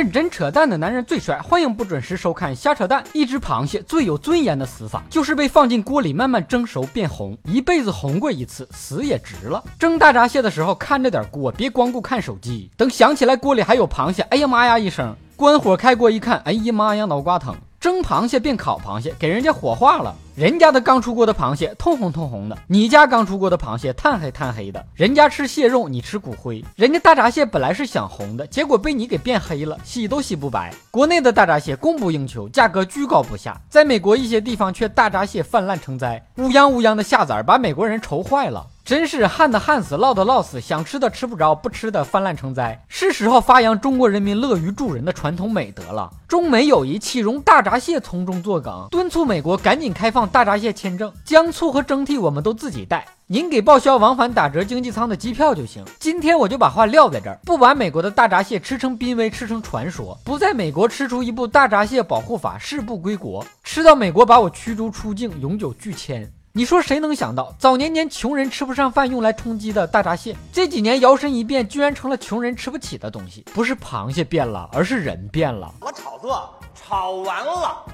[0.00, 3.04] 认真扯淡的男人最帅，欢迎不准时收看瞎扯淡。
[3.12, 9.62] 一只螃蟹最有尊严的死法，就是被放进锅里慢慢蒸熟变红，一辈子红过一次，死也值了。
[9.78, 12.70] 蒸大闸蟹的时候看着点锅，别光顾看手机。
[12.78, 17.54] 等想起来锅里还有螃蟹，哎呀妈呀一声，关火开锅一看，哎呀妈呀脑瓜疼。
[17.80, 20.14] 蒸螃蟹变烤螃蟹，给人家火化了。
[20.34, 24.84] 人家的刚出锅的螃蟹通红通红的，你家刚出锅的螃蟹炭黑炭黑的。
[24.94, 26.62] 人家吃蟹肉，你吃骨灰。
[26.76, 30.70] 人家大闸蟹本来是想红的，结果被你给变黑了，洗都洗不白。
[30.90, 33.58] 国内的大闸蟹供不应求，价格居高不下。
[33.70, 38.66] 在美国一些地方却大闸蟹泛滥成灾，乌泱乌泱的下崽把美国人愁坏了。
[38.90, 42.84] 真是旱的旱死，涝的涝死，想吃的吃不着，不吃的泛滥成灾。
[42.88, 46.10] 是时候发扬中国人民乐于助人的传统美德了。
[46.26, 48.88] 中美友谊岂容大闸蟹从中作梗？
[48.90, 55.84] 敦促美国赶紧开放大闸蟹签证，姜醋和蒸屉我们都自己带，您给报销往返打折经济舱的机票就行。
[56.00, 63.46] 今天我就把话撂在这儿，不把美国的大闸蟹吃成濒危，吃成传说，不在美国吃出一部大闸蟹保护法，誓不归国。
[63.62, 66.28] 吃到美国把我驱逐出境，永久拒签。
[66.52, 73.44] 你说谁能想到，早年年穷人吃不上饭用来充饥的大闸蟹，这几年摇身一变，居然成了穷人吃不起的东西？
[73.54, 75.72] 不是螃蟹变了，而是人变了。
[75.80, 77.84] 我炒作炒完了，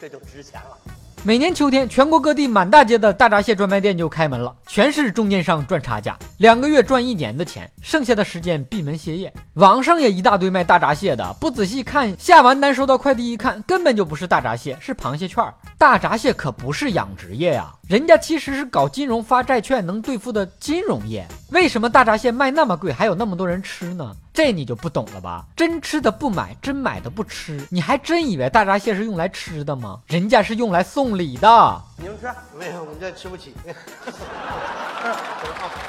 [0.00, 0.78] 这就值钱了。
[1.22, 9.30] 每年秋天，全国各地满大街的大闸蟹专卖店就开门了，全是中间商赚差价，两个月赚一年的钱，剩下的时间闭门歇业。
[9.54, 15.44] 网上也一大堆卖大闸蟹的，不仔细看，下完单收到快递一看，根本就不是大闸蟹，是螃蟹券。
[15.76, 21.28] 大闸蟹可不是养殖业呀，人家其实是搞金融发债券能兑付的金融业。
[21.50, 24.16] 为什么大闸蟹卖那么贵，还有那么多人吃呢？
[24.32, 25.44] 这你就不懂了吧？
[25.54, 30.00] 真吃的不买，真买的不吃，你还真以为大闸蟹是用来吃的吗？
[30.06, 31.82] 人家是用来送礼的。
[31.98, 32.26] 你们吃？
[32.58, 33.54] 没有，我们这吃不起。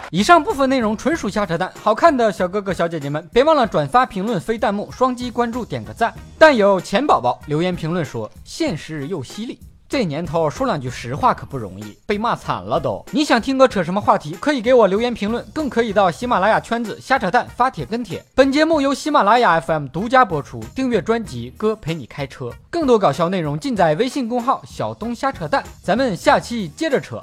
[0.10, 6.14] 以上部分内容纯属瞎扯淡，好看的小哥哥小姐姐们，别忘了转发、评论、飞弹幕、双击关注、点个赞。
[6.38, 13.04] 但有钱宝宝留言评论说：“现实又犀利。”这年头说两句实话可不容易，被骂惨了都。
[13.12, 18.24] 你想听哥扯什么话题，可以给我留言评论，更可以到喜马拉雅圈子瞎扯淡发帖跟帖。
[18.34, 25.64] 本节目由喜马拉雅 FM 独家播出，订阅专辑哥陪你开车，更多搞笑内容尽在微信公号小东瞎扯淡。
[25.84, 27.22] 咱们下期接着扯。